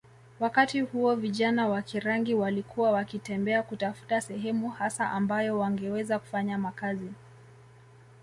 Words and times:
wakati 0.39 0.81
huo 0.81 1.15
vijana 1.15 1.67
wa 1.67 1.81
Kirangi 1.81 2.33
walikuwa 2.33 2.91
wakitembea 2.91 3.63
kutafuta 3.63 4.21
sehemu 4.21 4.69
hasa 4.69 5.11
ambayo 5.11 5.59
wangeweza 5.59 6.19
kufanya 6.19 6.57
makazi 6.57 7.11